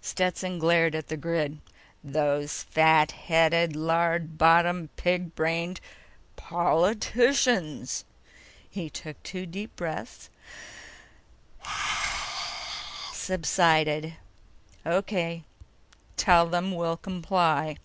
[0.00, 1.58] Stetson glared at the grid.
[2.02, 5.78] "Those fat headed, lard bottomed, pig brained...
[6.36, 8.06] POLITICIANS!"
[8.70, 10.30] He took two deep breaths,
[13.12, 14.14] subsided.
[14.86, 15.44] "O.K.
[16.16, 17.76] Tell them we'll comply."